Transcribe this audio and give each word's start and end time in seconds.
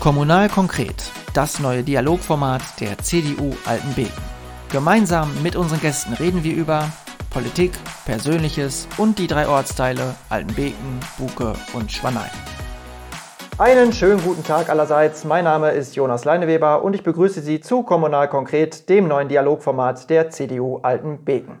Kommunal 0.00 0.48
konkret, 0.48 1.12
das 1.34 1.60
neue 1.60 1.82
Dialogformat 1.82 2.62
der 2.80 2.96
CDU 2.96 3.54
Altenbeken. 3.66 4.22
Gemeinsam 4.72 5.30
mit 5.42 5.56
unseren 5.56 5.78
Gästen 5.78 6.14
reden 6.14 6.42
wir 6.42 6.54
über 6.54 6.90
Politik, 7.28 7.72
Persönliches 8.06 8.88
und 8.96 9.18
die 9.18 9.26
drei 9.26 9.46
Ortsteile 9.46 10.14
Altenbeken, 10.30 11.00
Buke 11.18 11.52
und 11.74 11.92
Schwanein. 11.92 12.30
Einen 13.58 13.92
schönen 13.92 14.22
guten 14.22 14.42
Tag 14.42 14.70
allerseits. 14.70 15.26
Mein 15.26 15.44
Name 15.44 15.72
ist 15.72 15.94
Jonas 15.96 16.24
Leineweber 16.24 16.82
und 16.82 16.94
ich 16.94 17.02
begrüße 17.02 17.42
Sie 17.42 17.60
zu 17.60 17.82
Kommunal 17.82 18.30
konkret, 18.30 18.88
dem 18.88 19.06
neuen 19.06 19.28
Dialogformat 19.28 20.08
der 20.08 20.30
CDU 20.30 20.78
Altenbeken. 20.78 21.58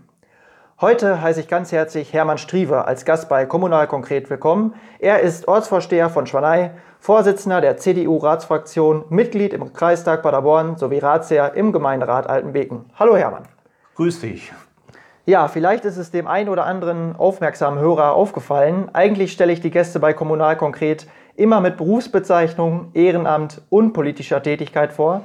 Heute 0.80 1.20
heiße 1.20 1.40
ich 1.40 1.48
ganz 1.48 1.72
herzlich 1.72 2.14
Hermann 2.14 2.38
Striewe 2.38 2.86
als 2.86 3.04
Gast 3.04 3.28
bei 3.28 3.44
Kommunal 3.44 3.86
konkret 3.86 4.30
willkommen. 4.30 4.74
Er 4.98 5.20
ist 5.20 5.46
Ortsvorsteher 5.46 6.08
von 6.08 6.26
Schwanei 6.26 6.70
Vorsitzender 7.02 7.62
der 7.62 7.78
CDU-Ratsfraktion, 7.78 9.06
Mitglied 9.08 9.54
im 9.54 9.72
Kreistag 9.72 10.22
Paderborn 10.22 10.76
sowie 10.76 10.98
Ratsherr 10.98 11.54
im 11.54 11.72
Gemeinderat 11.72 12.28
Altenbeken. 12.28 12.84
Hallo 12.94 13.16
Hermann. 13.16 13.44
Grüß 13.96 14.20
dich. 14.20 14.52
Ja, 15.24 15.48
vielleicht 15.48 15.86
ist 15.86 15.96
es 15.96 16.10
dem 16.10 16.26
einen 16.26 16.50
oder 16.50 16.66
anderen 16.66 17.16
aufmerksamen 17.16 17.80
Hörer 17.80 18.12
aufgefallen. 18.12 18.90
Eigentlich 18.92 19.32
stelle 19.32 19.50
ich 19.50 19.62
die 19.62 19.70
Gäste 19.70 19.98
bei 19.98 20.12
Kommunal 20.12 20.58
konkret 20.58 21.06
immer 21.36 21.62
mit 21.62 21.78
Berufsbezeichnung, 21.78 22.90
Ehrenamt 22.92 23.62
und 23.70 23.94
politischer 23.94 24.42
Tätigkeit 24.42 24.92
vor. 24.92 25.22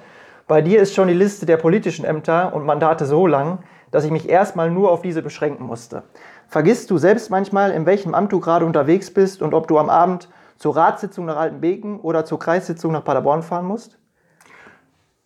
Bei 0.47 0.61
dir 0.61 0.79
ist 0.79 0.95
schon 0.95 1.09
die 1.09 1.13
Liste 1.13 1.45
der 1.45 1.57
politischen 1.57 2.05
Ämter 2.05 2.53
und 2.55 2.65
Mandate 2.65 3.05
so 3.05 3.27
lang, 3.27 3.59
dass 3.91 4.05
ich 4.05 4.11
mich 4.11 4.29
erstmal 4.29 4.71
nur 4.71 4.91
auf 4.91 5.01
diese 5.01 5.21
beschränken 5.21 5.65
musste. 5.65 6.03
Vergisst 6.47 6.89
du 6.89 6.97
selbst 6.97 7.29
manchmal, 7.29 7.71
in 7.71 7.85
welchem 7.85 8.15
Amt 8.15 8.31
du 8.31 8.39
gerade 8.39 8.65
unterwegs 8.65 9.13
bist 9.13 9.41
und 9.41 9.53
ob 9.53 9.67
du 9.67 9.77
am 9.77 9.89
Abend 9.89 10.29
zur 10.57 10.75
Ratssitzung 10.75 11.25
nach 11.25 11.37
Altenbeken 11.37 11.99
oder 11.99 12.25
zur 12.25 12.39
Kreissitzung 12.39 12.91
nach 12.91 13.03
Paderborn 13.03 13.43
fahren 13.43 13.65
musst? 13.65 13.97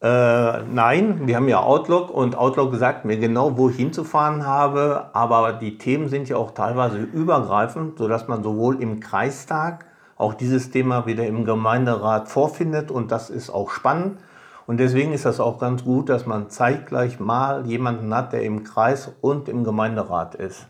Äh, 0.02 0.64
nein, 0.64 1.28
wir 1.28 1.36
haben 1.36 1.50
ja 1.50 1.62
Outlook 1.62 2.10
und 2.10 2.38
Outlook 2.38 2.74
sagt 2.76 3.04
mir 3.04 3.18
genau, 3.18 3.58
wo 3.58 3.70
ich 3.70 3.76
hinzufahren 3.76 4.46
habe, 4.46 5.10
aber 5.12 5.52
die 5.52 5.78
Themen 5.78 6.08
sind 6.08 6.30
ja 6.30 6.38
auch 6.38 6.52
teilweise 6.52 7.00
übergreifend, 7.00 7.98
sodass 7.98 8.30
man 8.30 8.42
sowohl 8.42 8.82
im 8.82 9.02
Kreistag 9.02 9.86
auch 10.16 10.34
dieses 10.34 10.72
Thema 10.72 11.06
wieder 11.06 11.28
im 11.28 11.44
Gemeinderat 11.44 12.30
vorfindet 12.30 12.92
und 12.92 13.12
das 13.12 13.30
ist 13.30 13.50
auch 13.50 13.72
spannend. 13.72 14.20
Und 14.68 14.78
deswegen 14.78 15.12
ist 15.14 15.26
das 15.26 15.40
auch 15.40 15.58
ganz 15.58 15.84
gut, 15.84 16.10
dass 16.10 16.26
man 16.26 16.50
zeitgleich 16.50 17.20
mal 17.20 17.66
jemanden 17.66 18.14
hat, 18.14 18.32
der 18.32 18.44
im 18.44 18.64
Kreis 18.64 19.12
und 19.20 19.50
im 19.50 19.64
Gemeinderat 19.64 20.36
ist. 20.36 20.68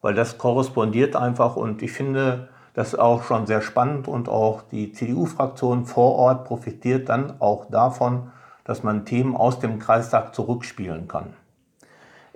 Weil 0.00 0.14
das 0.14 0.38
korrespondiert 0.38 1.14
einfach 1.14 1.54
und 1.54 1.82
ich 1.82 1.92
finde, 1.92 2.48
das 2.74 2.88
ist 2.88 2.98
auch 2.98 3.22
schon 3.22 3.46
sehr 3.46 3.62
spannend 3.62 4.08
und 4.08 4.28
auch 4.28 4.62
die 4.70 4.92
CDU-Fraktion 4.92 5.86
vor 5.86 6.16
Ort 6.16 6.44
profitiert 6.44 7.08
dann 7.08 7.40
auch 7.40 7.66
davon, 7.70 8.32
dass 8.64 8.82
man 8.82 9.04
Themen 9.04 9.36
aus 9.36 9.60
dem 9.60 9.78
Kreistag 9.78 10.34
zurückspielen 10.34 11.06
kann. 11.06 11.34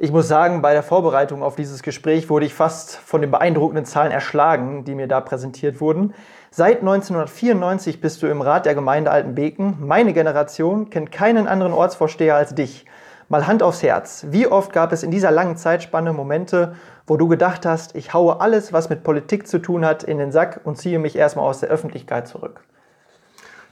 Ich 0.00 0.12
muss 0.12 0.28
sagen, 0.28 0.62
bei 0.62 0.75
der 0.75 0.84
Vorbereitung 0.84 1.42
auf 1.42 1.56
dieses 1.56 1.83
Gespräch 1.83 2.31
wurde 2.31 2.47
ich 2.47 2.55
fast 2.55 2.94
von 2.94 3.20
den 3.20 3.33
beeindruckenden 3.33 3.84
Zahlen 3.84 4.12
erschlagen, 4.12 4.84
die 4.84 4.94
mir 4.94 5.09
da 5.09 5.20
präsentiert 5.20 5.81
wurden. 5.81 6.14
Seit 6.53 6.81
1994 6.81 8.00
bist 8.00 8.22
du 8.22 8.28
im 8.28 8.41
Rat 8.41 8.64
der 8.64 8.77
Gemeinde 8.77 9.11
Altenbeken. 9.11 9.78
Meine 9.81 10.12
Generation 10.12 10.89
kennt 10.89 11.11
keinen 11.11 11.48
anderen 11.48 11.72
Ortsvorsteher 11.72 12.36
als 12.36 12.55
dich. 12.55 12.86
Mal 13.28 13.48
Hand 13.48 13.61
aufs 13.62 13.83
Herz. 13.83 14.27
Wie 14.31 14.47
oft 14.47 14.72
gab 14.72 14.92
es 14.92 15.03
in 15.03 15.11
dieser 15.11 15.33
langen 15.33 15.56
Zeitspanne 15.56 16.12
Momente, 16.12 16.77
wo 17.08 17.16
du 17.16 17.26
gedacht 17.26 17.66
hast, 17.66 17.94
ich 17.96 18.12
haue 18.12 18.40
alles, 18.40 18.72
was 18.72 18.90
mit 18.90 19.02
Politik 19.02 19.48
zu 19.48 19.58
tun 19.58 19.84
hat, 19.84 20.02
in 20.04 20.18
den 20.18 20.30
Sack 20.30 20.60
und 20.64 20.76
ziehe 20.76 20.98
mich 20.98 21.16
erstmal 21.16 21.46
aus 21.46 21.60
der 21.60 21.70
Öffentlichkeit 21.70 22.28
zurück? 22.28 22.60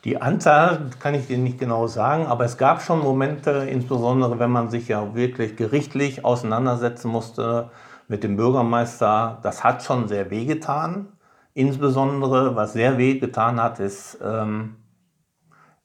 Die 0.05 0.21
Anzahl 0.21 0.91
kann 1.01 1.15
ich 1.15 1.27
dir 1.27 1.37
nicht 1.37 1.59
genau 1.59 1.87
sagen, 1.87 2.27
aber 2.27 2.45
es 2.45 2.59
gab 2.59 2.81
schon 2.81 3.01
Momente, 3.01 3.67
insbesondere 3.69 4.39
wenn 4.39 4.51
man 4.51 4.71
sich 4.71 4.89
ja 4.89 5.15
wirklich 5.15 5.57
gerichtlich 5.57 6.25
auseinandersetzen 6.25 7.11
musste 7.11 7.71
mit 8.09 8.23
dem 8.23 8.37
Bürgermeister. 8.37 9.39
Das 9.43 9.65
hat 9.65 9.83
schon 9.83 10.07
sehr 10.09 10.31
wehgetan. 10.31 11.09
Insbesondere, 11.55 12.55
was 12.55 12.75
sehr 12.75 12.99
wehgetan 12.99 13.61
hat, 13.61 13.81
ist, 13.81 14.19
ähm, 14.23 14.77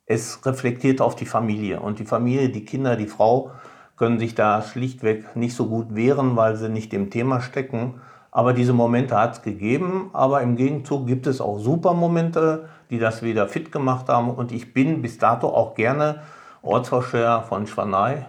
es 0.06 0.44
reflektiert 0.46 1.00
auf 1.00 1.16
die 1.16 1.26
Familie. 1.26 1.80
Und 1.80 1.98
die 1.98 2.04
Familie, 2.04 2.50
die 2.50 2.64
Kinder, 2.64 2.96
die 2.96 3.06
Frau 3.06 3.50
können 3.96 4.18
sich 4.18 4.34
da 4.34 4.62
schlichtweg 4.62 5.36
nicht 5.36 5.54
so 5.54 5.66
gut 5.66 5.94
wehren, 5.94 6.36
weil 6.36 6.56
sie 6.56 6.68
nicht 6.68 6.92
im 6.92 7.10
Thema 7.10 7.40
stecken. 7.40 8.00
Aber 8.30 8.54
diese 8.54 8.72
Momente 8.72 9.16
hat 9.16 9.34
es 9.34 9.42
gegeben. 9.42 10.10
Aber 10.12 10.40
im 10.40 10.56
Gegenzug 10.56 11.06
gibt 11.06 11.26
es 11.26 11.40
auch 11.40 11.58
super 11.58 11.92
Momente, 11.92 12.68
die 12.90 12.98
das 12.98 13.22
wieder 13.22 13.46
fit 13.48 13.70
gemacht 13.70 14.08
haben. 14.08 14.30
Und 14.30 14.52
ich 14.52 14.72
bin 14.72 15.02
bis 15.02 15.18
dato 15.18 15.48
auch 15.48 15.74
gerne 15.74 16.22
Ortsvorsteher 16.62 17.42
von 17.42 17.66
Schwanei. 17.66 18.26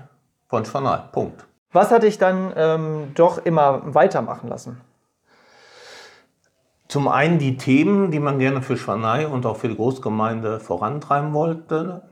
Von 0.47 0.65
Schwanei. 0.65 0.97
Punkt. 1.11 1.45
Was 1.71 1.91
hat 1.91 2.03
dich 2.03 2.17
dann 2.17 2.53
ähm, 2.55 3.11
doch 3.15 3.39
immer 3.39 3.81
weitermachen 3.95 4.49
lassen? 4.49 4.81
Zum 6.87 7.07
einen 7.07 7.39
die 7.39 7.57
Themen, 7.57 8.11
die 8.11 8.19
man 8.19 8.37
gerne 8.37 8.61
für 8.61 8.77
Schwanei 8.77 9.27
und 9.27 9.47
auch 9.47 9.57
für 9.57 9.69
die 9.69 9.75
Großgemeinde 9.75 10.59
vorantreiben 10.59 11.33
wollte, 11.33 12.03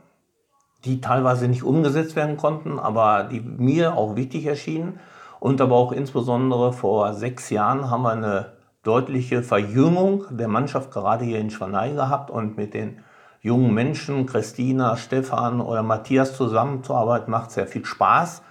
die 0.84 1.00
teilweise 1.00 1.48
nicht 1.48 1.62
umgesetzt 1.62 2.16
werden 2.16 2.36
konnten, 2.36 2.78
aber 2.78 3.24
die 3.24 3.40
mir 3.40 3.96
auch 3.96 4.16
wichtig 4.16 4.46
erschienen. 4.46 4.98
Und 5.40 5.60
aber 5.60 5.76
auch 5.76 5.92
insbesondere 5.92 6.72
vor 6.72 7.14
sechs 7.14 7.50
Jahren 7.50 7.90
haben 7.90 8.02
wir 8.02 8.12
eine 8.12 8.52
deutliche 8.82 9.42
Verjüngung 9.42 10.24
der 10.30 10.48
Mannschaft 10.48 10.90
gerade 10.90 11.24
hier 11.24 11.38
in 11.38 11.50
Schwanei 11.50 11.90
gehabt 11.90 12.30
und 12.30 12.56
mit 12.56 12.74
den 12.74 12.98
jungen 13.40 13.74
Menschen, 13.74 14.26
Christina, 14.26 14.96
Stefan 14.96 15.60
oder 15.60 15.82
Matthias 15.82 16.36
zusammenzuarbeiten, 16.36 17.30
macht 17.30 17.50
sehr 17.50 17.66
viel 17.66 17.84
Spaß. 17.84 18.42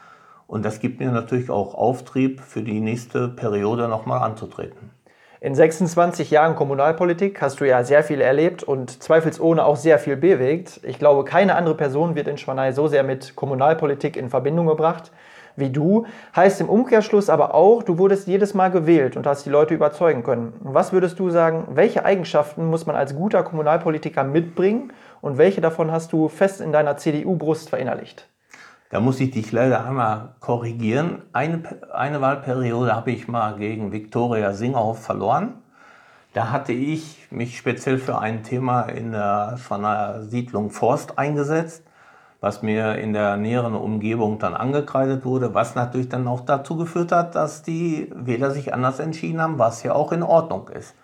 Und 0.48 0.66
das 0.66 0.80
gibt 0.80 1.00
mir 1.00 1.12
natürlich 1.12 1.50
auch 1.50 1.76
Auftrieb 1.76 2.42
für 2.42 2.62
die 2.62 2.82
nächste 2.82 3.30
Periode 3.30 3.88
nochmal 3.88 4.22
anzutreten. 4.22 4.92
In 5.44 5.56
26 5.56 6.30
Jahren 6.30 6.56
Kommunalpolitik 6.56 7.42
hast 7.42 7.62
du 7.62 7.68
ja 7.68 7.84
sehr 7.84 8.04
viel 8.04 8.22
erlebt 8.22 8.62
und 8.62 9.02
zweifelsohne 9.02 9.66
auch 9.66 9.76
sehr 9.76 9.98
viel 9.98 10.16
bewegt. 10.16 10.80
Ich 10.84 11.00
glaube, 11.00 11.24
keine 11.24 11.56
andere 11.56 11.74
Person 11.74 12.14
wird 12.14 12.28
in 12.28 12.38
Schwanei 12.38 12.74
so 12.74 12.88
sehr 12.88 13.02
mit 13.02 13.36
Kommunalpolitik 13.36 14.18
in 14.18 14.30
Verbindung 14.30 14.68
gebracht 14.68 15.12
wie 15.56 15.72
du. 15.72 16.06
Heißt 16.36 16.62
im 16.62 16.70
Umkehrschluss 16.70 17.28
aber 17.32 17.56
auch, 17.56 17.82
du 17.82 17.98
wurdest 17.98 18.28
jedes 18.28 18.54
Mal 18.54 18.70
gewählt 18.70 19.18
und 19.18 19.26
hast 19.26 19.44
die 19.48 19.50
Leute 19.50 19.74
überzeugen 19.74 20.22
können. 20.22 20.54
Was 20.60 20.94
würdest 20.94 21.18
du 21.18 21.32
sagen, 21.32 21.70
welche 21.72 22.06
Eigenschaften 22.06 22.68
muss 22.68 22.86
man 22.86 22.96
als 22.96 23.16
guter 23.16 23.42
Kommunalpolitiker 23.42 24.24
mitbringen 24.24 24.94
und 25.22 25.40
welche 25.40 25.60
davon 25.60 25.92
hast 25.92 26.14
du 26.14 26.28
fest 26.28 26.62
in 26.62 26.72
deiner 26.72 26.98
CDU-Brust 26.98 27.72
verinnerlicht? 27.72 28.31
Da 28.92 29.00
muss 29.00 29.22
ich 29.22 29.32
dich 29.32 29.54
leider 29.54 29.86
einmal 29.86 30.36
korrigieren. 30.42 31.22
Eine, 31.32 31.64
eine 31.94 32.20
Wahlperiode 32.20 32.94
habe 32.94 33.12
ich 33.12 33.30
mal 33.30 33.56
gegen 33.56 33.94
Viktoria 33.94 34.52
Singhoff 34.52 35.02
verloren. 35.02 35.54
Da 36.34 36.52
hatte 36.52 36.74
ich 36.74 37.28
mich 37.32 37.58
speziell 37.58 37.98
für 37.98 38.20
ein 38.20 38.44
Thema 38.44 38.82
in 38.84 39.14
der 39.14 39.58
Schwaner 39.58 40.24
Siedlung 40.24 40.72
Forst 40.72 41.18
eingesetzt, 41.18 41.86
was 42.42 42.64
mir 42.64 42.96
in 42.98 43.14
der 43.14 43.38
näheren 43.38 43.76
Umgebung 43.76 44.40
dann 44.40 44.56
angekreidet 44.56 45.24
wurde, 45.24 45.54
was 45.54 45.74
natürlich 45.76 46.10
dann 46.10 46.28
auch 46.28 46.42
dazu 46.42 46.76
geführt 46.76 47.14
hat, 47.14 47.36
dass 47.36 47.64
die 47.64 48.12
Wähler 48.14 48.52
sich 48.52 48.74
anders 48.74 49.00
entschieden 49.00 49.42
haben, 49.42 49.58
was 49.58 49.84
ja 49.84 49.94
auch 49.94 50.12
in 50.12 50.22
Ordnung 50.22 50.68
ist. 50.68 50.96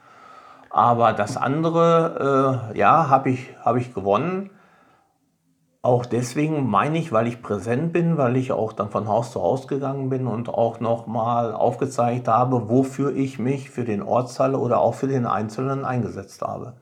Aber 0.69 1.13
das 1.13 1.37
andere, 1.37 2.69
äh, 2.73 2.77
ja, 2.77 3.09
habe 3.09 3.29
ich, 3.29 3.49
hab 3.63 3.77
ich 3.77 3.93
gewonnen. 3.93 4.49
Auch 5.87 6.05
deswegen 6.05 6.69
meine 6.69 6.97
ich, 6.97 7.13
weil 7.13 7.27
ich 7.27 7.41
präsent 7.41 7.93
bin, 7.93 8.17
weil 8.17 8.35
ich 8.35 8.51
auch 8.51 8.73
dann 8.73 8.89
von 8.89 9.07
Haus 9.07 9.31
zu 9.31 9.41
Haus 9.41 9.69
gegangen 9.69 10.09
bin 10.09 10.27
und 10.27 10.49
auch 10.49 10.81
nochmal 10.81 11.53
aufgezeigt 11.53 12.27
habe, 12.27 12.67
wofür 12.67 13.15
ich 13.15 13.39
mich 13.39 13.69
für 13.69 13.85
den 13.85 14.01
Ortsteil 14.01 14.55
oder 14.55 14.81
auch 14.81 14.95
für 14.95 15.07
den 15.07 15.25
Einzelnen 15.25 15.85
eingesetzt 15.85 16.41
habe. 16.41 16.73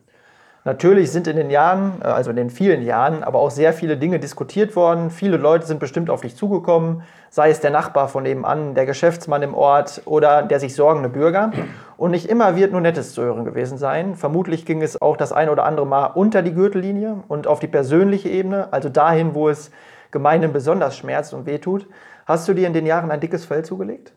Natürlich 0.68 1.12
sind 1.12 1.28
in 1.28 1.38
den 1.38 1.52
Jahren, 1.52 2.02
äh, 2.02 2.08
also 2.08 2.32
in 2.32 2.36
den 2.36 2.50
vielen 2.50 2.82
Jahren, 2.82 3.24
aber 3.24 3.38
auch 3.38 3.52
sehr 3.52 3.72
viele 3.72 3.98
Dinge 3.98 4.20
diskutiert 4.20 4.76
worden. 4.76 5.12
Viele 5.12 5.38
Leute 5.38 5.68
sind 5.68 5.80
bestimmt 5.80 6.10
auf 6.10 6.22
dich 6.22 6.36
zugekommen, 6.36 7.04
sei 7.30 7.52
es 7.52 7.60
der 7.60 7.70
Nachbar 7.70 8.08
von 8.08 8.24
nebenan, 8.24 8.74
der 8.74 8.88
Geschäftsmann 8.88 9.44
im 9.44 9.54
Ort 9.54 10.02
oder 10.06 10.42
der 10.42 10.60
sich 10.60 10.74
sorgende 10.74 11.08
Bürger. 11.08 11.52
Und 11.98 12.10
nicht 12.10 12.26
immer 12.26 12.56
wird 12.56 12.72
nur 12.72 12.82
Nettes 12.82 13.14
zu 13.14 13.22
hören 13.22 13.46
gewesen 13.46 13.78
sein. 13.78 14.16
Vermutlich 14.16 14.66
ging 14.66 14.82
es 14.82 15.00
auch 15.00 15.18
das 15.18 15.32
ein 15.32 15.50
oder 15.50 15.66
andere 15.66 15.86
Mal 15.86 16.08
unter 16.08 16.42
die 16.42 16.54
Gürtellinie 16.54 17.24
und 17.28 17.46
auf 17.46 17.60
die 17.60 17.68
persönliche 17.68 18.30
Ebene, 18.30 18.74
also 18.74 18.90
dahin, 18.90 19.36
wo 19.36 19.50
es 19.50 19.70
Gemeinden 20.10 20.52
besonders 20.52 20.98
schmerzt 20.98 21.36
und 21.36 21.46
wehtut. 21.46 21.88
Hast 22.26 22.48
du 22.48 22.56
dir 22.56 22.66
in 22.66 22.74
den 22.74 22.88
Jahren 22.88 23.12
ein 23.12 23.20
dickes 23.20 23.46
Fell 23.46 23.64
zugelegt? 23.64 24.14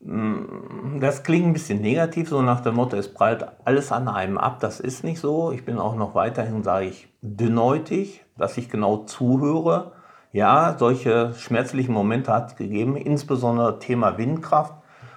Mm, 0.00 1.00
das 1.00 1.22
klingt 1.22 1.46
ein 1.46 1.52
bisschen 1.52 1.80
negativ, 1.80 2.28
so 2.28 2.40
nach 2.42 2.60
dem 2.60 2.74
Motto, 2.76 2.96
es 2.96 3.12
prallt 3.12 3.46
alles 3.64 3.92
an 3.92 4.08
einem 4.08 4.38
ab. 4.38 4.60
Das 4.60 4.80
ist 4.80 5.04
nicht 5.04 5.20
so. 5.20 5.52
Ich 5.52 5.64
bin 5.64 5.78
auch 5.78 5.96
noch 5.96 6.14
weiterhin, 6.14 6.62
sage 6.62 6.86
ich, 6.86 7.08
dünnhäutig, 7.22 8.24
dass 8.36 8.56
ich 8.58 8.68
genau 8.68 8.98
zuhöre. 8.98 9.92
Ja, 10.32 10.76
solche 10.78 11.32
schmerzlichen 11.34 11.92
Momente 11.92 12.32
hat 12.32 12.50
es 12.50 12.56
gegeben, 12.56 12.96
insbesondere 12.96 13.78
Thema 13.78 14.18
Windkraft, 14.18 14.74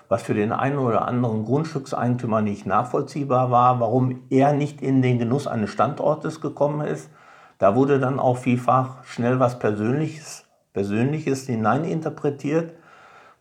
was 0.07 0.23
für 0.23 0.33
den 0.33 0.51
einen 0.51 0.77
oder 0.77 1.07
anderen 1.07 1.45
Grundstückseigentümer 1.45 2.41
nicht 2.41 2.65
nachvollziehbar 2.65 3.51
war, 3.51 3.79
warum 3.79 4.23
er 4.29 4.53
nicht 4.53 4.81
in 4.81 5.01
den 5.01 5.19
Genuss 5.19 5.47
eines 5.47 5.69
Standortes 5.69 6.41
gekommen 6.41 6.81
ist. 6.87 7.09
Da 7.59 7.75
wurde 7.75 7.99
dann 7.99 8.19
auch 8.19 8.37
vielfach 8.37 9.03
schnell 9.03 9.39
was 9.39 9.59
Persönliches, 9.59 10.45
Persönliches 10.73 11.45
hineininterpretiert, 11.45 12.73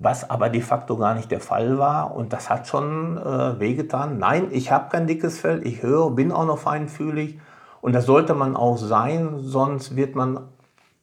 was 0.01 0.29
aber 0.29 0.49
de 0.49 0.63
facto 0.63 0.97
gar 0.97 1.15
nicht 1.15 1.31
der 1.31 1.41
Fall 1.41 1.79
war. 1.79 2.17
Und 2.17 2.33
das 2.33 2.49
hat 2.49 2.67
schon 2.67 3.19
äh, 3.19 3.61
wehgetan. 3.61 4.19
Nein, 4.19 4.49
ich 4.51 4.73
habe 4.73 4.89
kein 4.91 5.07
dickes 5.07 5.39
Fell, 5.39 5.65
ich 5.65 5.83
höre, 5.83 6.11
bin 6.11 6.33
auch 6.33 6.47
noch 6.47 6.59
feinfühlig. 6.59 7.39
Und 7.83 7.93
das 7.95 8.07
sollte 8.07 8.35
man 8.35 8.57
auch 8.57 8.79
sein, 8.79 9.39
sonst 9.39 9.97
wird 9.97 10.15
man 10.15 10.41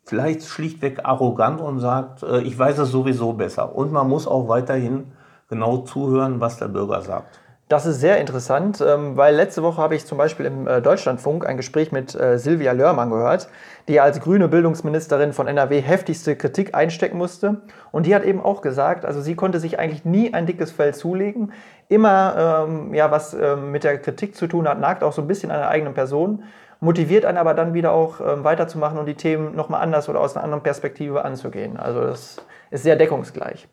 vielleicht 0.04 0.44
schlichtweg 0.46 1.06
arrogant 1.06 1.62
und 1.62 1.80
sagt, 1.80 2.24
äh, 2.24 2.42
ich 2.42 2.58
weiß 2.58 2.80
es 2.80 2.90
sowieso 2.90 3.34
besser. 3.34 3.76
Und 3.76 3.92
man 3.92 4.10
muss 4.10 4.28
auch 4.28 4.48
weiterhin 4.48 5.12
genau 5.48 5.78
zuhören, 5.78 6.40
was 6.40 6.58
der 6.58 6.68
Bürger 6.68 7.02
sagt. 7.02 7.40
Das 7.70 7.86
ist 7.86 8.00
sehr 8.00 8.18
interessant, 8.18 8.80
ähm, 8.80 9.18
weil 9.18 9.36
letzte 9.36 9.62
Woche 9.62 9.82
habe 9.82 9.94
ich 9.94 10.06
zum 10.06 10.18
Beispiel 10.18 10.46
im 10.46 10.68
äh, 10.68 10.82
Deutschlandfunk 10.82 11.46
ein 11.46 11.58
Gespräch 11.58 11.92
mit 11.92 12.16
äh, 12.16 12.40
Silvia 12.40 12.72
Lörmann 12.72 13.10
gehört, 13.10 13.50
die 13.90 14.00
als 14.00 14.22
grüne 14.22 14.48
Bildungsministerin 14.48 15.34
von 15.34 15.48
NRW 15.48 15.82
heftigste 15.82 16.38
Kritik 16.38 16.74
einstecken 16.74 17.18
musste. 17.18 17.58
Und 17.92 18.06
die 18.06 18.16
hat 18.16 18.24
eben 18.24 18.40
auch 18.40 18.62
gesagt, 18.62 19.04
also 19.04 19.20
sie 19.20 19.36
konnte 19.36 19.60
sich 19.60 19.80
eigentlich 19.80 20.06
nie 20.06 20.34
ein 20.34 20.46
dickes 20.46 20.72
Fell 20.72 20.94
zulegen. 20.94 21.52
Immer, 21.90 22.66
ähm, 22.70 22.94
ja, 22.94 23.12
was 23.12 23.34
ähm, 23.34 23.74
mit 23.74 23.84
der 23.84 23.98
Kritik 23.98 24.38
zu 24.38 24.48
tun 24.48 24.66
hat, 24.66 24.80
nagt 24.80 25.04
auch 25.04 25.12
so 25.12 25.22
ein 25.22 25.28
bisschen 25.28 25.52
an 25.52 25.60
der 25.60 25.70
eigenen 25.70 25.94
Person, 25.94 26.44
motiviert 26.80 27.26
einen 27.26 27.38
aber 27.38 27.54
dann 27.54 27.74
wieder 27.74 27.92
auch 27.92 28.22
ähm, 28.22 28.46
weiterzumachen 28.46 28.98
und 28.98 29.08
die 29.08 29.16
Themen 29.16 29.58
nochmal 29.58 29.82
anders 29.82 30.08
oder 30.08 30.22
aus 30.22 30.38
einer 30.38 30.46
anderen 30.46 30.64
Perspektive 30.64 31.26
anzugehen. 31.26 31.76
Also 31.76 32.00
das 32.00 32.38
ist 32.72 32.84
sehr 32.84 32.96
deckungsgleich. 32.96 33.68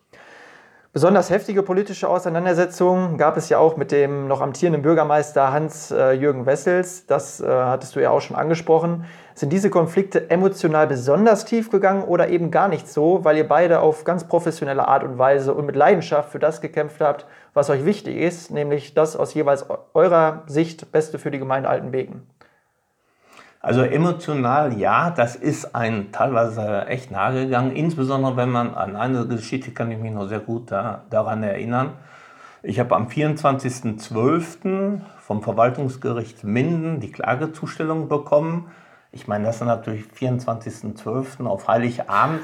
Besonders 0.95 1.29
heftige 1.29 1.65
politische 1.65 2.09
Auseinandersetzungen 2.09 3.19
gab 3.19 3.37
es 3.37 3.49
ja 3.49 3.59
auch 3.59 3.77
mit 3.77 3.91
dem 3.91 4.29
noch 4.29 4.41
amtierenden 4.41 4.83
Bürgermeister 4.83 5.53
Hans-Jürgen 5.53 6.43
äh, 6.43 6.47
Wessels. 6.47 7.05
Das 7.07 7.41
äh, 7.41 7.49
hattest 7.49 7.97
du 7.97 8.01
ja 8.01 8.11
auch 8.11 8.21
schon 8.21 8.37
angesprochen. 8.37 9.05
Sind 9.35 9.53
diese 9.53 9.71
Konflikte 9.71 10.31
emotional 10.31 10.87
besonders 10.87 11.47
tief 11.47 11.69
gegangen 11.69 12.05
oder 12.05 12.29
eben 12.29 12.53
gar 12.53 12.69
nicht 12.69 12.87
so, 12.87 13.25
weil 13.25 13.37
ihr 13.37 13.49
beide 13.49 13.81
auf 13.81 14.05
ganz 14.05 14.29
professionelle 14.29 14.87
Art 14.87 15.03
und 15.03 15.19
Weise 15.19 15.53
und 15.53 15.67
mit 15.67 15.75
Leidenschaft 15.75 16.31
für 16.31 16.39
das 16.39 16.61
gekämpft 16.61 17.01
habt, 17.01 17.27
was 17.55 17.71
euch 17.71 17.85
wichtig 17.85 18.17
ist, 18.17 18.53
nämlich 18.53 18.95
das 18.95 19.17
aus 19.17 19.35
jeweils 19.35 19.67
eurer 19.95 20.45
Sicht 20.47 20.93
Beste 20.93 21.19
für 21.19 21.33
die 21.33 21.41
Gemeinde 21.41 21.69
Altenbeken? 21.69 22.23
Also 23.65 23.81
emotional, 23.81 24.79
ja, 24.79 25.09
das 25.09 25.37
ist 25.37 25.75
ein 25.75 26.13
teilweise 26.13 26.85
echt 26.87 27.11
nahe 27.11 27.47
gegangen, 27.47 27.75
insbesondere 27.75 28.37
wenn 28.37 28.51
man 28.51 28.75
an 28.75 28.95
eine 28.95 29.27
Geschichte 29.27 29.71
kann 29.71 29.91
ich 29.91 29.99
mich 29.99 30.13
noch 30.13 30.29
sehr 30.29 30.41
gut 30.41 30.71
da, 30.71 31.05
daran 31.09 31.43
erinnern. 31.43 31.95
Ich 32.63 32.79
habe 32.79 32.95
am 32.95 33.07
24.12. 33.07 35.01
vom 35.19 35.43
Verwaltungsgericht 35.43 36.45
Minden 36.45 37.01
die 37.01 37.11
Klagezustellung 37.11 38.11
bekommen. 38.11 38.71
Ich 39.13 39.29
meine, 39.29 39.47
das 39.47 39.57
ist 39.57 39.67
natürlich 39.67 40.05
24.12. 40.15 41.47
auf 41.47 41.67
Heiligabend. 41.67 42.43